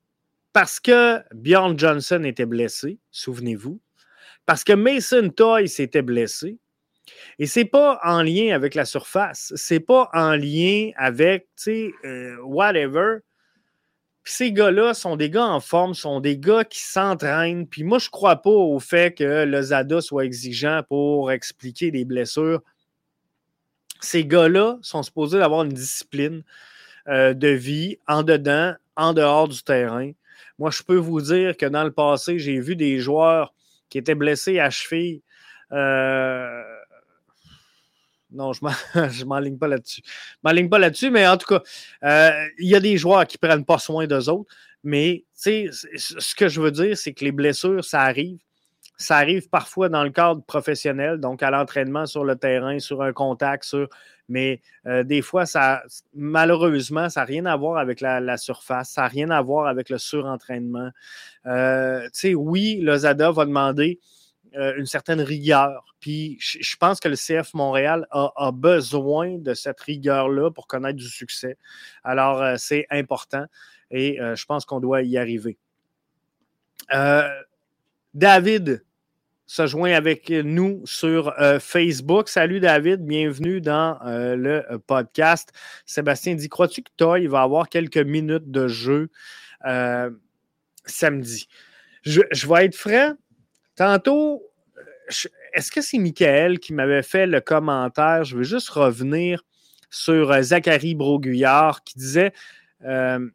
parce 0.53 0.81
que 0.81 1.21
Bjorn 1.35 1.79
Johnson 1.79 2.23
était 2.25 2.47
blessé, 2.47 2.99
souvenez-vous, 3.11 3.81
parce 4.47 4.65
que 4.65 4.73
Mason 4.73 5.31
Toy 5.31 5.69
s'était 5.69 6.03
blessé. 6.03 6.59
Et 7.39 7.47
c'est 7.47 7.65
pas 7.65 7.99
en 8.05 8.23
lien 8.23 8.55
avec 8.55 8.75
la 8.75 8.85
surface, 8.85 9.53
c'est 9.57 9.81
pas 9.81 10.09
en 10.13 10.37
lien 10.37 10.91
avec, 10.97 11.47
tu 11.57 11.63
sais, 11.63 11.91
euh, 12.05 12.37
whatever. 12.43 13.19
Puis 14.23 14.35
ces 14.35 14.53
gars-là 14.53 14.95
sont 14.95 15.17
des 15.17 15.31
gars 15.31 15.47
en 15.47 15.59
forme, 15.59 15.95
sont 15.95 16.21
des 16.21 16.39
gars 16.39 16.65
qui 16.65 16.81
s'entraînent. 16.81 17.67
Puis 17.67 17.83
moi, 17.83 17.99
je 17.99 18.07
ne 18.07 18.11
crois 18.11 18.37
pas 18.37 18.51
au 18.51 18.79
fait 18.79 19.17
que 19.17 19.45
le 19.45 19.63
ZADA 19.63 20.01
soit 20.01 20.25
exigeant 20.25 20.83
pour 20.89 21.33
expliquer 21.33 21.91
des 21.91 22.05
blessures. 22.05 22.63
Ces 24.01 24.25
gars-là 24.25 24.79
sont 24.83 25.03
supposés 25.03 25.41
avoir 25.41 25.65
une 25.65 25.73
discipline 25.73 26.43
euh, 27.09 27.35
de 27.35 27.49
vie 27.49 27.99
en 28.07 28.23
dedans, 28.23 28.75
en 28.97 29.13
dehors 29.13 29.49
du 29.49 29.63
terrain. 29.63 30.13
Moi, 30.59 30.71
je 30.71 30.83
peux 30.83 30.97
vous 30.97 31.21
dire 31.21 31.57
que 31.57 31.67
dans 31.67 31.83
le 31.83 31.93
passé, 31.93 32.39
j'ai 32.39 32.61
vu 32.61 32.77
des 32.77 33.01
joueurs 33.01 33.53
qui 33.89 33.99
étaient 33.99 34.15
blessés 34.15 34.61
à 34.61 34.71
cheville. 34.71 35.23
Euh, 35.73 36.63
non, 38.33 38.53
je 38.53 38.61
ne 38.65 39.25
m'enligne 39.27 39.59
pas 39.59 39.69
là-dessus. 39.69 40.03
Je 40.05 40.39
m'enligne 40.43 40.69
pas 40.69 40.79
là-dessus, 40.79 41.11
mais 41.11 41.27
en 41.27 41.37
tout 41.37 41.47
cas, 41.47 41.63
euh, 42.05 42.47
il 42.59 42.69
y 42.69 42.75
a 42.75 42.81
des 42.81 42.97
joueurs 42.97 43.27
qui 43.27 43.39
ne 43.41 43.47
prennent 43.47 43.65
pas 43.65 43.79
soin 43.79 44.07
d'eux 44.07 44.29
autres. 44.29 44.51
Mais 44.85 45.25
ce 45.35 46.35
que 46.35 46.49
je 46.49 46.61
veux 46.61 46.73
dire, 46.73 46.97
c'est 46.97 47.13
que 47.13 47.25
les 47.25 47.33
blessures, 47.33 47.85
ça 47.85 48.03
arrive. 48.03 48.39
Ça 48.97 49.17
arrive 49.17 49.49
parfois 49.49 49.89
dans 49.89 50.05
le 50.05 50.11
cadre 50.11 50.43
professionnel, 50.43 51.19
donc 51.19 51.43
à 51.43 51.51
l'entraînement 51.51 52.07
sur 52.07 52.25
le 52.25 52.37
terrain, 52.37 52.79
sur 52.79 53.03
un 53.03 53.13
contact, 53.13 53.65
sur. 53.65 53.89
Mais 54.29 54.61
euh, 54.87 55.03
des 55.03 55.21
fois, 55.21 55.47
ça, 55.47 55.83
malheureusement, 56.15 57.09
ça 57.11 57.21
n'a 57.21 57.27
rien 57.27 57.47
à 57.47 57.57
voir 57.57 57.79
avec 57.79 58.01
la, 58.01 58.37
surface, 58.37 58.91
ça 58.91 59.03
n'a 59.03 59.09
rien 59.09 59.31
à 59.31 59.43
voir 59.43 59.67
avec 59.67 59.91
le 59.91 59.99
surentraînement. 59.99 60.91
Euh, 61.47 62.09
oui, 62.35 62.79
le 62.81 62.97
ZADA 62.97 63.31
va 63.31 63.45
demander 63.45 63.99
euh, 64.57 64.75
une 64.77 64.87
certaine 64.87 65.21
rigueur. 65.21 65.85
Puis 66.01 66.37
je 66.41 66.77
pense 66.77 67.01
que 67.01 67.09
le 67.09 67.17
CF 67.17 67.55
Montréal 67.55 68.07
a, 68.11 68.51
besoin 68.53 69.39
de 69.39 69.55
cette 69.55 69.81
rigueur-là 69.81 70.51
pour 70.51 70.67
connaître 70.67 70.99
du 70.99 71.09
succès. 71.09 71.57
Alors, 72.05 72.43
euh, 72.43 72.57
c'est 72.59 72.87
important 72.91 73.47
et 73.91 74.21
euh, 74.21 74.35
je 74.37 74.45
pense 74.45 74.65
qu'on 74.65 74.81
doit 74.81 75.03
y 75.03 75.17
arriver. 75.17 75.59
David 78.13 78.85
se 79.47 79.67
joint 79.67 79.93
avec 79.93 80.29
nous 80.29 80.83
sur 80.85 81.35
Facebook. 81.61 82.29
Salut 82.29 82.61
David, 82.61 83.07
bienvenue 83.07 83.63
dans 83.63 83.99
le 84.05 84.77
podcast. 84.87 85.53
Sébastien 85.87 86.35
dit 86.35 86.49
Crois-tu 86.51 86.83
que 86.83 86.91
Toy 86.97 87.27
va 87.29 87.43
avoir 87.43 87.71
quelques 87.71 87.97
minutes 87.97 88.51
de 88.51 88.69
jeu 88.69 89.11
samedi? 90.85 91.49
Je, 92.03 92.49
vais 92.49 92.65
être 92.65 92.75
franc, 92.75 93.15
Tantôt, 93.83 94.49
est-ce 95.09 95.73
que 95.73 95.81
c'est 95.81 95.99
Michael 95.99 96.61
qui 96.61 96.73
m'avait 96.73 97.03
fait 97.03 97.27
le 97.27 97.41
commentaire? 97.41 98.23
Je 98.23 98.37
veux 98.37 98.45
juste 98.45 98.69
revenir 98.69 99.43
sur 99.91 100.31
euh, 100.31 100.41
Zachary 100.41 100.95
Broguillard 100.95 101.83
qui 101.83 101.99
disait 101.99 102.33
euh, 102.85 103.29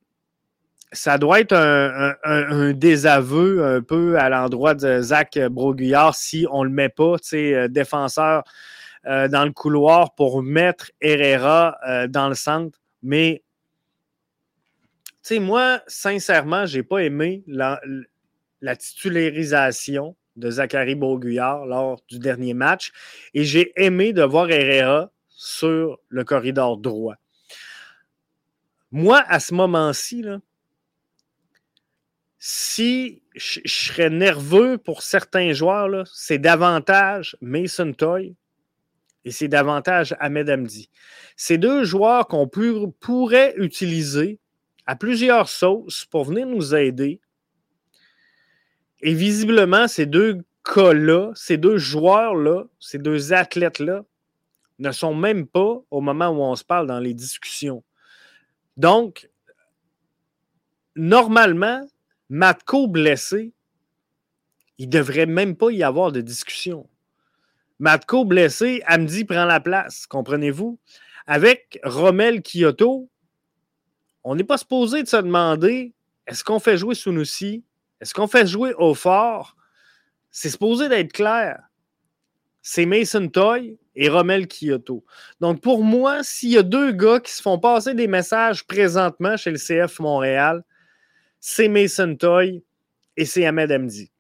ça 0.94 1.18
doit 1.18 1.42
être 1.42 1.52
un, 1.54 2.72
désaveu 2.72 3.62
un 3.62 3.82
peu 3.82 4.18
à 4.18 4.30
l'endroit 4.30 4.74
de 4.74 5.02
Zach 5.02 5.38
Broguillard 5.38 6.16
si 6.16 6.48
on 6.50 6.64
ne 6.64 6.70
le 6.70 6.74
met 6.74 6.88
pas, 6.88 7.18
euh, 7.34 7.68
défenseur 7.68 8.44
dans 9.04 9.46
le 9.46 9.52
couloir 9.52 10.16
pour 10.16 10.42
mettre 10.44 10.92
Herrera 11.02 11.78
dans 12.08 12.30
le 12.30 12.36
centre. 12.36 12.80
Mais, 13.04 13.44
tu 15.26 15.42
moi, 15.42 15.82
sincèrement, 15.88 16.66
je 16.66 16.78
n'ai 16.78 16.84
pas 16.84 17.00
aimé 17.00 17.44
la 17.48 18.76
titularisation 18.78 20.16
de 20.38 20.50
Zachary 20.50 20.96
Beauguillard 20.96 21.66
lors 21.66 22.02
du 22.10 22.20
dernier 22.20 22.54
match. 22.54 22.92
Et 23.34 23.44
j'ai 23.44 23.74
aimé 23.76 24.14
de 24.14 24.24
voir 24.24 24.50
Herrera 24.50 25.12
sur 25.28 26.00
le 26.08 26.24
corridor 26.24 26.78
droit. 26.78 27.16
Moi, 28.92 29.22
à 29.28 29.40
ce 29.40 29.54
moment-ci, 29.54 30.24
si 32.40 33.22
je, 33.36 33.60
serais 33.66 34.10
nerveux 34.10 34.78
pour 34.78 35.02
certains 35.02 35.52
joueurs, 35.52 36.08
c'est 36.14 36.38
davantage 36.38 37.36
Mason 37.42 37.92
Toy 37.94 38.36
et 39.26 39.32
c'est 39.32 39.50
davantage 39.50 40.16
Ahmed 40.20 40.50
Amdi. 40.50 40.90
Ces 41.36 41.58
deux 41.58 41.84
joueurs 41.84 42.28
qu'on 42.28 42.48
pourrait 42.48 43.54
utiliser 43.58 44.40
à 44.86 44.96
plusieurs 44.96 45.50
sauces 45.50 46.06
pour 46.06 46.24
venir 46.24 46.48
nous 46.48 46.74
aider 46.74 47.20
et 49.02 49.14
visiblement, 49.14 49.88
ces 49.88 50.06
deux 50.06 50.44
cas-là, 50.64 51.32
ces 51.36 51.58
deux 51.58 51.78
joueurs-là, 51.78 52.66
ces 52.80 52.98
deux 52.98 53.34
athlètes-là, 53.34 54.04
ne 54.80 54.92
sont 54.92 55.16
même 55.16 55.48
pas 55.48 55.80
au 55.90 56.02
moment 56.02 56.30
où 56.30 56.42
on 56.42 56.56
se 56.56 56.64
parle 56.64 56.88
dans 56.88 57.00
les 57.00 57.14
discussions. 57.14 57.84
Donc, 58.76 59.30
normalement, 60.96 61.88
Matko 62.30 62.88
blessé, 62.88 63.54
il 64.78 64.88
ne 64.88 64.92
devrait 64.92 65.26
même 65.26 65.56
pas 65.56 65.72
y 65.72 65.84
avoir 65.84 66.12
de 66.12 66.22
discussion. 66.22 66.88
Matko 67.80 68.26
blessé, 68.26 68.84
Amdi 68.86 69.26
prend 69.26 69.46
la 69.46 69.60
place, 69.60 70.06
comprenez-vous? 70.08 70.80
Avec 71.26 71.80
Rommel 71.84 72.42
Kyoto, 72.42 73.10
on 74.24 74.36
n'est 74.36 74.44
pas 74.44 74.58
supposé 74.58 75.04
de 75.04 75.08
se 75.08 75.18
demander 75.18 75.94
est-ce 76.26 76.44
qu'on 76.44 76.60
fait 76.60 76.78
jouer 76.78 76.96
Sunusi? 76.96 77.64
Est-ce 78.02 78.14
qu'on 78.14 78.28
fait 78.28 78.48
jouer 78.48 78.74
au 78.76 78.94
fort? 78.94 79.56
C'est 80.32 80.50
supposé 80.50 80.90
d'être 80.90 81.14
clair. 81.14 81.60
C'est 82.62 82.86
Mason 82.86 83.28
Toy 83.28 83.78
et 83.96 84.10
Romel 84.10 84.48
Kyoto. 84.48 85.04
Donc, 85.40 85.62
pour 85.62 85.84
moi, 85.84 86.24
s'il 86.24 86.50
y 86.50 86.58
a 86.58 86.64
deux 86.64 86.92
gars 86.92 87.20
qui 87.20 87.32
se 87.32 87.42
font 87.42 87.58
passer 87.60 87.94
des 87.94 88.08
messages 88.08 88.66
présentement 88.66 89.38
chez 89.38 89.52
le 89.52 89.58
CF 89.58 90.00
Montréal, 90.00 90.64
c'est 91.40 91.70
Mason 91.70 92.16
Toy 92.16 92.64
et 93.16 93.26
c'est 93.26 93.46
Ahmed 93.46 93.72
Amdi. 93.72 94.12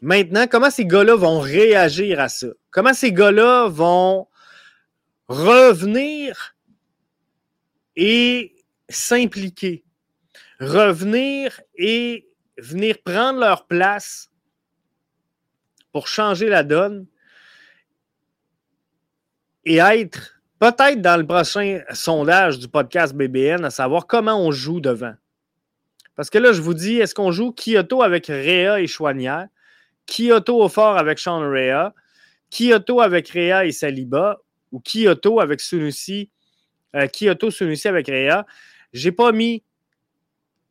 Maintenant, 0.00 0.46
comment 0.46 0.70
ces 0.70 0.86
gars-là 0.86 1.16
vont 1.16 1.40
réagir 1.40 2.20
à 2.20 2.28
ça? 2.28 2.48
Comment 2.70 2.94
ces 2.94 3.12
gars-là 3.12 3.68
vont 3.68 4.28
revenir 5.28 6.54
et 7.96 8.54
s'impliquer? 8.88 9.84
Revenir 10.60 11.60
et 11.74 12.28
venir 12.58 12.96
prendre 13.04 13.40
leur 13.40 13.66
place 13.66 14.30
pour 15.92 16.08
changer 16.08 16.48
la 16.48 16.62
donne 16.62 17.06
et 19.64 19.76
être 19.76 20.40
peut-être 20.58 21.00
dans 21.00 21.16
le 21.16 21.26
prochain 21.26 21.82
sondage 21.92 22.58
du 22.58 22.68
podcast 22.68 23.14
BBN, 23.14 23.64
à 23.64 23.70
savoir 23.70 24.06
comment 24.06 24.40
on 24.40 24.50
joue 24.50 24.80
devant. 24.80 25.14
Parce 26.16 26.30
que 26.30 26.38
là, 26.38 26.52
je 26.52 26.62
vous 26.62 26.74
dis, 26.74 26.96
est-ce 26.96 27.14
qu'on 27.14 27.32
joue 27.32 27.52
Kyoto 27.52 28.02
avec 28.02 28.26
Réa 28.26 28.80
et 28.80 28.86
Chouanière, 28.86 29.48
Kyoto 30.06 30.62
au 30.62 30.68
fort 30.68 30.96
avec 30.96 31.18
Sean 31.18 31.40
Réa, 31.50 31.92
Kyoto 32.50 33.00
avec 33.00 33.28
Réa 33.30 33.64
et 33.64 33.72
Saliba, 33.72 34.40
ou 34.70 34.80
Kyoto 34.80 35.40
avec 35.40 35.60
Sunusi, 35.60 36.30
euh, 36.94 37.08
Kyoto 37.08 37.50
Sunusi 37.50 37.88
avec 37.88 38.06
Réa. 38.06 38.46
J'ai 38.92 39.12
pas 39.12 39.32
mis 39.32 39.64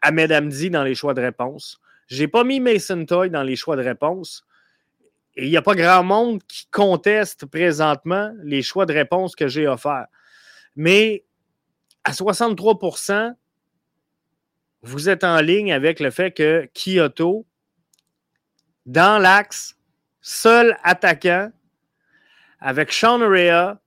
Ahmed 0.04 0.32
Amdi 0.32 0.70
dans 0.70 0.84
les 0.84 0.94
choix 0.94 1.16
de 1.16 1.22
réponse. 1.22 1.82
J'ai 2.08 2.28
pas 2.28 2.44
mis 2.44 2.60
Mason 2.60 3.06
Toy 3.06 3.30
dans 3.30 3.44
les 3.44 3.56
choix 3.56 3.76
de 3.76 3.82
réponse. 3.82 4.46
Et 5.36 5.46
il 5.46 5.50
n'y 5.50 5.58
a 5.58 5.64
pas 5.64 5.74
grand 5.74 6.04
monde 6.04 6.44
qui 6.44 6.68
conteste 6.68 7.48
présentement 7.48 8.32
les 8.44 8.62
choix 8.62 8.86
de 8.86 8.94
réponse 8.94 9.36
que 9.36 9.48
j'ai 9.48 9.68
offerts. 9.68 10.08
Mais 10.76 11.24
à 12.04 12.12
63% 12.12 13.34
vous 14.84 15.08
êtes 15.08 15.24
en 15.24 15.40
ligne 15.40 15.72
avec 15.72 16.00
le 16.02 16.12
fait 16.12 16.32
que 16.32 16.70
Kyoto, 16.74 17.46
dans 18.86 19.18
l'axe, 19.18 19.78
seul 20.22 20.78
attaquant, 20.84 21.52
avec 22.60 22.92
Sean 22.92 23.20
Rea 23.20 23.80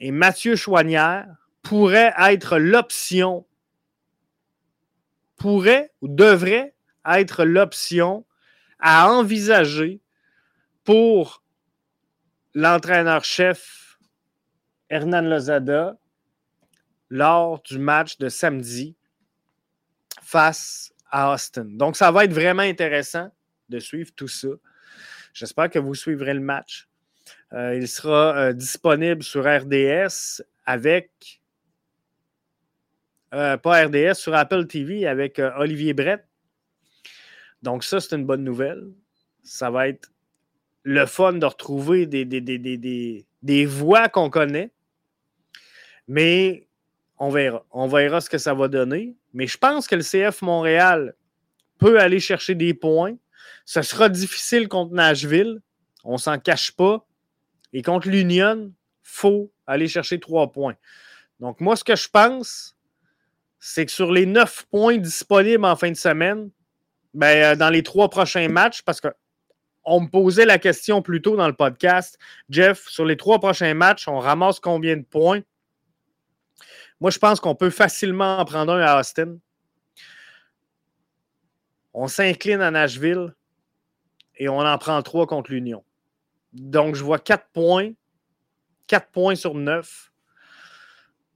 et 0.00 0.10
Mathieu 0.10 0.56
Chouanière, 0.56 1.28
pourrait 1.62 2.12
être 2.18 2.58
l'option, 2.58 3.46
pourrait 5.40 5.90
ou 6.02 6.08
devrait 6.08 6.74
être 7.04 7.44
l'option 7.44 8.24
à 8.78 9.10
envisager 9.10 10.00
pour 10.84 11.42
l'entraîneur-chef 12.54 13.98
Hernan 14.90 15.22
Lozada 15.22 15.96
lors 17.08 17.62
du 17.62 17.78
match 17.78 18.18
de 18.18 18.28
samedi 18.28 18.94
face 20.22 20.92
à 21.10 21.32
Austin. 21.32 21.64
Donc, 21.64 21.96
ça 21.96 22.12
va 22.12 22.24
être 22.24 22.32
vraiment 22.32 22.62
intéressant 22.62 23.32
de 23.68 23.78
suivre 23.78 24.10
tout 24.14 24.28
ça. 24.28 24.48
J'espère 25.32 25.70
que 25.70 25.78
vous 25.78 25.94
suivrez 25.94 26.34
le 26.34 26.40
match. 26.40 26.88
Euh, 27.52 27.76
il 27.76 27.88
sera 27.88 28.36
euh, 28.36 28.52
disponible 28.52 29.22
sur 29.22 29.44
RDS 29.44 30.42
avec, 30.66 31.39
euh, 33.34 33.56
pas 33.56 33.84
RDS, 33.84 34.14
sur 34.14 34.34
Apple 34.34 34.66
TV 34.66 35.06
avec 35.06 35.40
Olivier 35.56 35.94
Brett. 35.94 36.24
Donc, 37.62 37.84
ça, 37.84 38.00
c'est 38.00 38.16
une 38.16 38.24
bonne 38.24 38.44
nouvelle. 38.44 38.88
Ça 39.42 39.70
va 39.70 39.88
être 39.88 40.10
le 40.82 41.06
fun 41.06 41.34
de 41.34 41.46
retrouver 41.46 42.06
des, 42.06 42.24
des, 42.24 43.66
voix 43.66 44.08
qu'on 44.08 44.30
connaît. 44.30 44.70
Mais 46.08 46.66
on 47.18 47.28
verra. 47.28 47.64
On 47.70 47.86
verra 47.86 48.20
ce 48.20 48.30
que 48.30 48.38
ça 48.38 48.54
va 48.54 48.68
donner. 48.68 49.16
Mais 49.32 49.46
je 49.46 49.58
pense 49.58 49.86
que 49.86 49.94
le 49.94 50.02
CF 50.02 50.42
Montréal 50.42 51.14
peut 51.78 52.00
aller 52.00 52.20
chercher 52.20 52.54
des 52.54 52.74
points. 52.74 53.16
Ce 53.64 53.82
sera 53.82 54.08
difficile 54.08 54.68
contre 54.68 54.94
Nashville. 54.94 55.60
On 56.02 56.16
s'en 56.16 56.38
cache 56.38 56.72
pas. 56.72 57.06
Et 57.72 57.82
contre 57.82 58.08
l'Union, 58.08 58.72
il 58.72 58.74
faut 59.02 59.52
aller 59.66 59.86
chercher 59.86 60.18
trois 60.18 60.50
points. 60.50 60.74
Donc, 61.38 61.60
moi, 61.60 61.76
ce 61.76 61.84
que 61.84 61.94
je 61.94 62.08
pense, 62.08 62.76
c'est 63.60 63.86
que 63.86 63.92
sur 63.92 64.10
les 64.10 64.26
neuf 64.26 64.66
points 64.70 64.96
disponibles 64.96 65.66
en 65.66 65.76
fin 65.76 65.90
de 65.90 65.96
semaine, 65.96 66.50
ben, 67.12 67.52
euh, 67.52 67.56
dans 67.56 67.68
les 67.68 67.82
trois 67.82 68.08
prochains 68.08 68.48
matchs, 68.48 68.82
parce 68.82 69.00
que 69.00 69.08
on 69.84 70.00
me 70.02 70.08
posait 70.08 70.44
la 70.44 70.58
question 70.58 71.00
plus 71.02 71.22
tôt 71.22 71.36
dans 71.36 71.46
le 71.46 71.54
podcast. 71.54 72.18
Jeff, 72.48 72.86
sur 72.88 73.04
les 73.04 73.16
trois 73.16 73.38
prochains 73.38 73.74
matchs, 73.74 74.08
on 74.08 74.18
ramasse 74.18 74.60
combien 74.60 74.96
de 74.96 75.02
points? 75.02 75.40
Moi, 77.00 77.10
je 77.10 77.18
pense 77.18 77.40
qu'on 77.40 77.54
peut 77.54 77.70
facilement 77.70 78.38
en 78.38 78.44
prendre 78.44 78.74
un 78.74 78.80
à 78.80 79.00
Austin. 79.00 79.38
On 81.94 82.08
s'incline 82.08 82.60
à 82.60 82.70
Nashville 82.70 83.34
et 84.36 84.48
on 84.48 84.60
en 84.60 84.78
prend 84.78 85.02
trois 85.02 85.26
contre 85.26 85.50
l'Union. 85.50 85.82
Donc, 86.52 86.94
je 86.94 87.02
vois 87.02 87.18
quatre 87.18 87.48
points, 87.52 87.92
quatre 88.86 89.10
points 89.10 89.34
sur 89.34 89.54
neuf 89.54 90.12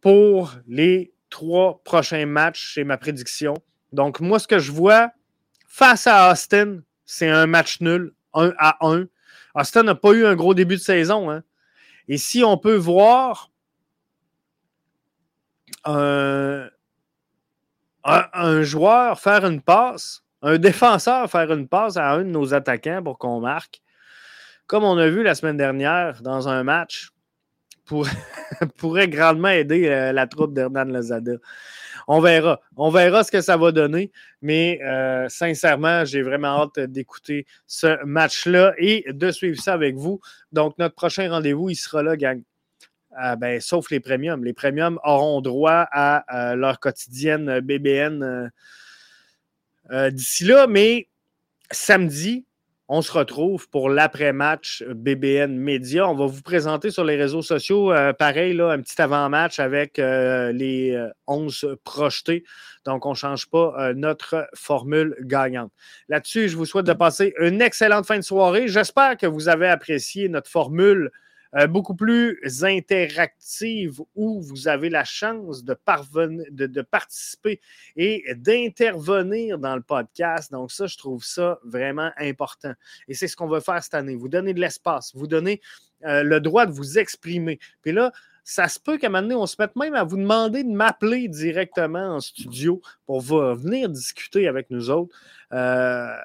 pour 0.03 0.53
les 0.67 1.14
trois 1.35 1.83
prochains 1.83 2.27
matchs, 2.27 2.75
c'est 2.75 2.85
ma 2.85 2.97
prédiction. 2.97 3.55
Donc, 3.93 4.21
moi, 4.21 4.39
ce 4.39 4.47
que 4.47 4.61
je 4.61 4.71
vois 4.71 5.11
face 5.67 6.07
à 6.07 6.31
Austin, 6.31 6.79
c'est 7.07 7.29
un 7.29 7.49
match 7.49 7.81
nul 7.81 8.15
1 8.35 8.53
à 8.57 8.77
1. 8.87 9.07
Austin 9.57 9.83
n'a 9.83 9.97
pas 9.97 10.13
eu 10.13 10.25
un 10.25 10.37
gros 10.37 10.55
début 10.55 10.77
de 10.77 10.81
saison. 10.81 11.33
Hein. 11.33 11.43
Et 12.07 12.19
si 12.19 12.45
on 12.45 12.57
peut 12.57 12.77
voir 12.77 13.51
un, 15.85 16.71
joueur 18.63 19.19
faire 19.19 19.45
une 19.45 19.61
passe, 19.61 20.23
un 20.41 20.57
défenseur 20.57 21.29
faire 21.29 21.53
une 21.53 21.67
passe 21.67 21.97
à 21.97 22.13
un 22.13 22.19
de 22.19 22.31
nos 22.31 22.55
attaquants 22.55 23.03
pour 23.03 23.19
qu'on 23.19 23.41
marque, 23.41 23.83
comme 24.69 24.85
on 24.85 24.97
a 24.99 25.09
vu 25.09 25.25
la 25.25 25.35
semaine 25.35 25.57
dernière 25.57 26.23
dans 26.23 26.49
un 26.49 26.63
match, 26.63 27.11
pour, 27.85 28.07
pourrait 28.79 29.09
grandement 29.09 29.49
aider 29.49 29.89
euh, 29.89 30.13
la 30.13 30.27
troupe 30.27 30.55
d'Hernan 30.55 30.85
Lozada 30.85 31.35
on 32.07 32.21
verra. 32.21 32.61
On 32.77 32.91
verra 32.91 33.25
ce 33.25 33.31
que 33.31 33.41
ça 33.41 33.57
va 33.57 33.73
donner. 33.73 34.11
Mais 34.43 34.81
euh, 34.83 35.29
sincèrement, 35.29 36.05
j'ai 36.05 36.23
vraiment 36.23 36.63
hâte 36.63 36.81
d'écouter 36.81 37.47
ce 37.67 38.05
match-là 38.05 38.75
et 38.79 39.05
de 39.11 39.31
suivre 39.31 39.61
ça 39.61 39.73
avec 39.73 39.97
vous. 39.97 40.21
Donc, 40.53 40.77
notre 40.79 40.95
prochain 40.95 41.31
rendez-vous, 41.31 41.71
il 41.71 41.77
sera 41.77 42.03
là, 42.03 42.17
gang. 42.17 42.43
Ah, 43.17 43.37
ben, 43.37 43.61
sauf 43.61 43.91
les 43.91 44.01
premiums. 44.01 44.45
Les 44.45 44.53
premiums 44.53 44.99
auront 45.05 45.41
droit 45.41 45.87
à 45.91 46.57
leur 46.57 46.81
quotidienne 46.81 47.61
BBN 47.61 48.51
euh, 49.91 50.11
d'ici 50.11 50.45
là, 50.45 50.67
mais 50.67 51.09
samedi, 51.71 52.45
on 52.89 53.01
se 53.01 53.13
retrouve 53.13 53.69
pour 53.71 53.89
l'après-match 53.89 54.85
BBN 54.89 55.57
Média. 55.57 56.07
On 56.09 56.15
va 56.15 56.27
vous 56.27 56.43
présenter 56.43 56.91
sur 56.91 57.05
les 57.05 57.17
réseaux 57.17 57.41
sociaux, 57.41 57.93
euh, 57.93 58.13
pareil, 58.13 58.53
là, 58.55 58.71
un 58.71 58.81
petit 58.81 59.01
avant-match 59.01 59.59
avec 59.59 59.99
euh, 59.99 60.53
les 60.53 60.99
11 61.27 61.65
euh, 61.65 61.77
projetés. 61.83 62.45
Donc, 62.85 63.07
on 63.07 63.11
ne 63.11 63.15
change 63.15 63.47
pas 63.47 63.95
notre 63.95 64.47
formule 64.55 65.17
gagnante. 65.23 65.73
Là-dessus, 66.11 66.51
je 66.51 66.57
vous 66.59 66.67
souhaite 66.67 66.85
de 66.85 66.93
passer 66.93 67.33
une 67.41 67.63
excellente 67.63 68.05
fin 68.05 68.19
de 68.19 68.23
soirée. 68.23 68.69
J'espère 68.69 69.17
que 69.17 69.27
vous 69.27 69.49
avez 69.49 69.69
apprécié 69.69 70.29
notre 70.29 70.51
formule 70.51 71.11
euh, 71.57 71.67
beaucoup 71.69 71.95
plus 71.95 72.41
interactive 72.63 74.01
où 74.17 74.41
vous 74.43 74.67
avez 74.67 74.91
la 74.91 75.05
chance 75.05 75.63
de, 75.63 75.75
parvenir, 75.75 76.45
de, 76.51 76.83
participer 76.83 77.61
et 77.97 78.25
d'intervenir 78.35 79.59
dans 79.59 79.77
le 79.77 79.83
podcast. 79.83 80.51
Donc 80.51 80.73
ça, 80.73 80.87
je 80.87 80.97
trouve 80.97 81.25
ça 81.25 81.61
vraiment 81.65 82.11
important. 82.19 82.73
Et 83.07 83.15
c'est 83.15 83.29
ce 83.29 83.37
qu'on 83.37 83.47
va 83.47 83.61
faire 83.61 83.83
cette 83.83 83.95
année. 83.95 84.17
Vous 84.17 84.29
donner 84.29 84.53
de 84.53 84.61
l'espace, 84.61 85.15
vous 85.15 85.29
donner 85.29 85.61
euh, 86.05 86.25
le 86.25 86.41
droit 86.41 86.67
de 86.67 86.73
vous 86.73 86.99
exprimer. 86.99 87.61
Puis 87.83 87.93
là, 87.93 88.13
ça 88.43 88.69
se 88.69 88.81
peut 88.81 88.99
qu'à 88.99 89.07
un 89.07 89.11
moment 89.11 89.23
donné, 89.23 89.35
on 89.37 89.47
se 89.47 89.57
mette 89.59 89.77
même 89.77 89.95
à 89.95 90.03
vous 90.05 90.17
demander 90.19 90.65
de 90.65 90.71
m'appeler 90.71 91.29
directement 91.29 92.17
en 92.17 92.21
studio 92.21 92.83
pour 93.07 93.21
venir 93.21 93.89
discuter 93.89 94.49
avec 94.49 94.71
nous 94.71 94.91
autres, 94.91 95.15
euh, 95.53 96.17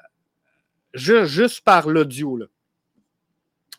juste 0.92 1.62
par 1.62 1.88
l'audio. 1.88 2.38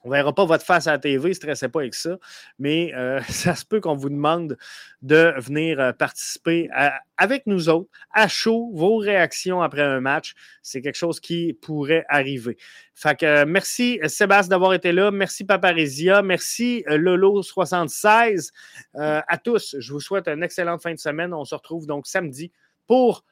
On 0.04 0.10
ne 0.10 0.16
verra 0.16 0.34
pas 0.34 0.46
votre 0.46 0.66
face 0.66 0.88
à 0.88 0.94
la 0.94 1.00
TV, 1.00 1.30
ne 1.30 1.34
stressez 1.34 1.70
pas 1.70 1.82
avec 1.82 1.94
ça, 1.94 2.18
mais 2.58 2.92
euh, 2.96 3.22
ça 3.30 3.56
se 3.56 3.66
peut 3.66 3.80
qu'on 3.80 3.96
vous 3.96 4.10
demande 4.10 4.58
de 5.04 5.34
venir 5.38 5.80
euh, 5.80 5.92
participer 5.94 6.70
avec 7.18 7.46
nous 7.46 7.70
autres, 7.70 7.90
à 8.12 8.28
chaud, 8.28 8.72
vos 8.74 8.98
réactions 8.98 9.62
après 9.62 9.84
un 9.84 10.00
match. 10.00 10.34
C'est 10.64 10.82
quelque 10.82 10.96
chose 10.96 11.20
qui 11.20 11.54
pourrait 11.54 12.04
arriver. 12.10 12.58
Fait 12.96 13.20
que 13.20 13.26
euh, 13.26 13.46
merci 13.48 14.00
Sébastien 14.08 14.50
d'avoir 14.50 14.74
été 14.74 14.92
là. 14.92 15.12
Merci 15.12 15.44
Paparizia. 15.44 16.24
Merci 16.24 16.84
Lolo76. 16.88 18.50
à 18.96 19.38
tous, 19.38 19.76
je 19.78 19.94
vous 19.94 20.00
souhaite 20.00 20.28
une 20.28 20.44
excellente 20.44 20.82
fin 20.82 20.94
de 20.94 21.00
semaine. 21.00 21.34
On 21.34 21.46
se 21.46 21.54
retrouve 21.54 21.86
donc 21.86 22.08
samedi 22.08 22.52
pour 22.88 23.24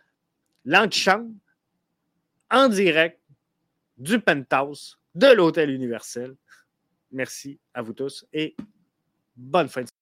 l'antichambre 0.65 1.31
en 2.51 2.67
direct 2.69 3.19
du 3.97 4.19
penthouse 4.19 4.99
de 5.15 5.27
l'Hôtel 5.27 5.69
Universel. 5.69 6.35
Merci 7.11 7.59
à 7.73 7.81
vous 7.81 7.93
tous 7.93 8.25
et 8.33 8.55
bonne 9.35 9.69
fin 9.69 9.81
de. 9.83 9.89